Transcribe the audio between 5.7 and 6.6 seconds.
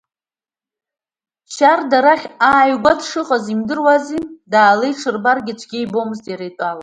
ибомызт иара